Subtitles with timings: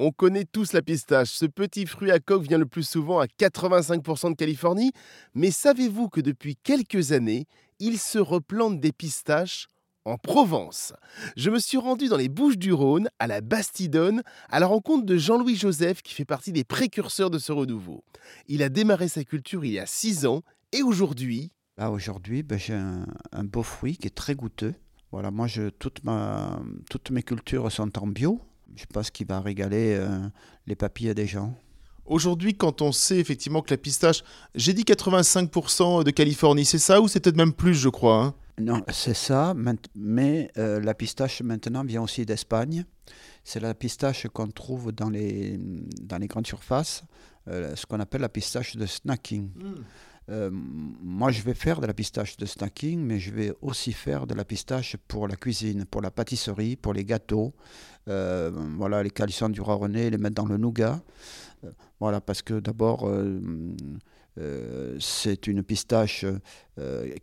[0.00, 1.30] On connaît tous la pistache.
[1.30, 4.92] Ce petit fruit à coque vient le plus souvent à 85% de Californie.
[5.34, 7.46] Mais savez-vous que depuis quelques années,
[7.80, 9.66] il se replante des pistaches
[10.04, 10.92] en Provence?
[11.36, 15.04] Je me suis rendu dans les Bouches du Rhône, à la Bastidonne, à la rencontre
[15.04, 18.04] de Jean-Louis Joseph, qui fait partie des précurseurs de ce renouveau.
[18.46, 21.50] Il a démarré sa culture il y a 6 ans et aujourd'hui.
[21.76, 23.04] Aujourd'hui, ben, j'ai un,
[23.42, 24.74] beau fruit qui est très goûteux.
[25.10, 25.48] Voilà, moi,
[25.80, 28.40] toutes mes cultures sont en bio
[28.78, 30.18] je pense qu'il va régaler euh,
[30.66, 31.54] les papilles des gens.
[32.06, 34.22] Aujourd'hui, quand on sait effectivement que la pistache,
[34.54, 38.34] j'ai dit 85% de Californie, c'est ça ou c'est peut-être même plus, je crois hein?
[38.60, 39.54] Non, c'est ça,
[39.94, 42.84] mais euh, la pistache maintenant vient aussi d'Espagne.
[43.44, 45.58] C'est la pistache qu'on trouve dans les,
[46.02, 47.04] dans les grandes surfaces,
[47.46, 49.50] euh, ce qu'on appelle la pistache de snacking.
[49.54, 49.82] Hmm.
[50.30, 54.26] Euh, moi, je vais faire de la pistache de snacking, mais je vais aussi faire
[54.26, 57.54] de la pistache pour la cuisine, pour la pâtisserie, pour les gâteaux.
[58.08, 61.00] Euh, voilà, les calissons du René, les mettre dans le nougat.
[61.64, 61.70] Euh,
[62.00, 63.10] voilà, parce que d'abord,
[65.00, 66.24] c'est une pistache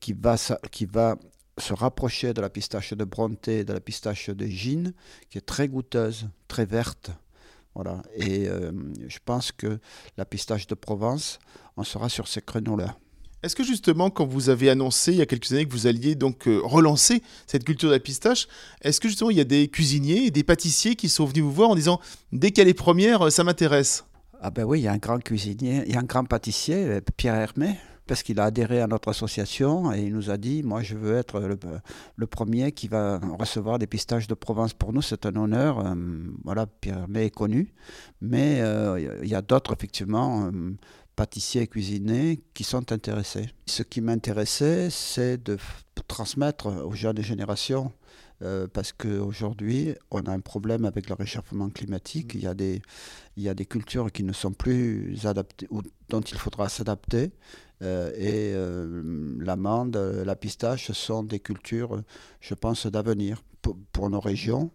[0.00, 0.36] qui, va,
[0.70, 1.16] qui va
[1.58, 4.94] se rapprocher de la pistache de Bronté, de la pistache de Gine,
[5.28, 7.10] qui est très goûteuse, très verte.
[7.74, 8.02] Voilà.
[8.16, 8.72] Et euh,
[9.08, 9.78] je pense que
[10.16, 11.38] la pistache de Provence,
[11.76, 12.96] on sera sur ces créneaux-là.
[13.42, 16.14] Est-ce que justement, quand vous avez annoncé il y a quelques années que vous alliez
[16.14, 18.46] donc euh, relancer cette culture de la pistache,
[18.82, 21.52] est-ce que justement il y a des cuisiniers et des pâtissiers qui sont venus vous
[21.52, 24.04] voir en disant dès qu'elle est première, ça m'intéresse?
[24.40, 27.00] Ah ben oui, il y a un grand cuisinier, il y a un grand pâtissier,
[27.16, 27.78] Pierre Hermé,
[28.12, 31.16] parce qu'il a adhéré à notre association et il nous a dit Moi, je veux
[31.16, 34.74] être le, premier qui va recevoir des pistaches de Provence.
[34.74, 35.78] Pour nous, c'est un honneur.
[35.78, 35.94] Euh,
[36.44, 37.72] voilà, Pierre May est connu,
[38.20, 40.44] mais euh, il y a d'autres, effectivement.
[40.44, 40.76] Euh,
[41.16, 43.48] pâtissiers et cuisiniers qui sont intéressés.
[43.64, 45.56] Ce qui m'intéressait, c'est de
[46.12, 47.90] transmettre aux jeunes générations
[48.42, 52.34] euh, parce qu'aujourd'hui, on a un problème avec le réchauffement climatique.
[52.34, 52.38] Mm.
[52.38, 52.82] Il, y a des,
[53.36, 57.30] il y a des cultures qui ne sont plus adaptées, ou dont il faudra s'adapter.
[57.82, 59.02] Euh, et euh,
[59.40, 62.02] l'amande, la pistache sont des cultures,
[62.40, 64.70] je pense, d'avenir pour, pour, nos régions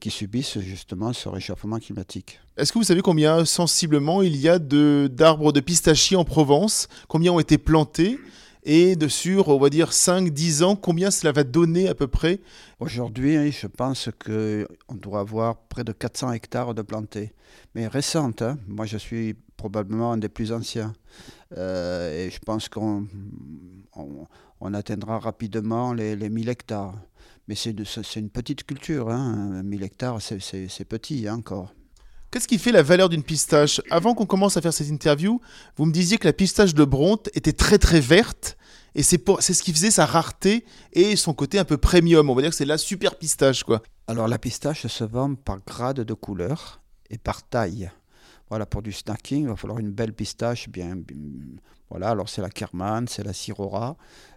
[0.00, 2.40] qui subissent justement ce réchauffement climatique.
[2.56, 6.88] Est-ce que vous savez combien sensiblement il y a d'arbres de, de pistachiers en Provence?
[7.08, 8.18] Combien ont été plantés?
[8.66, 12.40] Et de sur, on va dire, 5-10 ans, combien cela va donner à peu près?
[12.80, 17.32] Aujourd'hui, je pense qu'on doit avoir près de 400 hectares de plantés.
[17.76, 18.58] Mais récentes, hein.
[18.66, 20.92] moi je suis probablement un des plus anciens.
[21.56, 23.06] Euh, et je pense qu'on
[23.94, 26.98] on, atteindra rapidement les, les 1000 hectares.
[27.46, 27.70] Mais c'est
[28.16, 29.62] une petite culture, hein.
[29.62, 31.72] 1000 hectares, c'est petit hein, encore.
[32.36, 35.40] Qu'est-ce qui fait la valeur d'une pistache Avant qu'on commence à faire cette interview,
[35.78, 38.58] vous me disiez que la pistache de Bronte était très très verte.
[38.94, 42.28] Et c'est, c'est ce qui faisait sa rareté et son côté un peu premium.
[42.28, 43.82] On va dire que c'est la super pistache, quoi.
[44.06, 47.90] Alors la pistache se vend par grade de couleur et par taille.
[48.50, 50.94] Voilà, pour du snacking, il va falloir une belle pistache, bien,
[51.90, 52.10] voilà.
[52.10, 53.96] Alors c'est la Kerman, c'est la Sirora.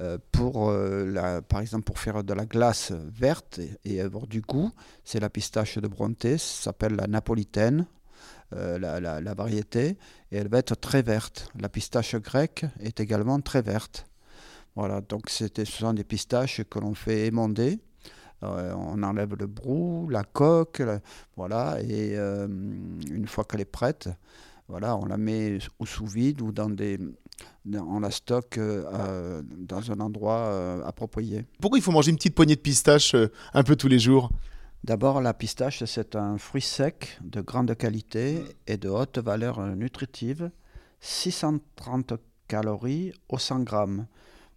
[0.00, 4.40] Euh, pour, euh, la, par exemple, pour faire de la glace verte et, avoir du
[4.40, 4.72] goût,
[5.04, 7.86] c'est la pistache de Bronté, ça s'appelle la napolitaine.
[8.52, 9.96] Euh, la, la, variété
[10.32, 11.48] et elle va être très verte.
[11.60, 14.06] La pistache grecque est également très verte.
[14.74, 17.78] Voilà, donc ce sont des pistaches que l'on fait émonder
[18.42, 20.82] on enlève le brou, la coque,
[21.36, 24.08] voilà, et une fois qu'elle est prête,
[24.68, 26.98] voilà, on la met au sous vide ou dans des,
[27.72, 31.44] on la stocke euh, dans un endroit approprié.
[31.60, 33.14] Pourquoi il faut manger une petite poignée de pistache
[33.54, 34.30] un peu tous les jours?
[34.82, 40.50] D'abord, la pistache, c'est un fruit sec de grande qualité et de haute valeur nutritive,
[41.00, 42.14] 630
[42.48, 44.06] calories au 100 grammes.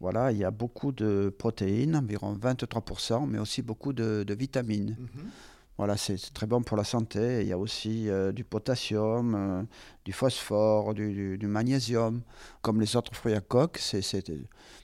[0.00, 4.96] Voilà, il y a beaucoup de protéines, environ 23%, mais aussi beaucoup de, vitamines.
[4.98, 5.30] Mhm.
[5.78, 7.42] Voilà, c'est très bon pour la santé.
[7.42, 9.62] Il y a aussi euh, du potassium, euh,
[10.04, 12.22] du phosphore, du, magnésium.
[12.62, 14.02] Comme les autres fruits à coque, c'est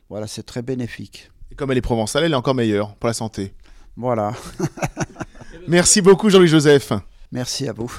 [0.08, 1.32] voilà, très bénéfique.
[1.50, 3.54] Et comme elle est provençale, elle est encore meilleure pour la santé.
[3.96, 4.34] Voilà.
[5.68, 6.92] Merci beaucoup Jean-Louis Joseph.
[7.32, 7.92] Merci à vous.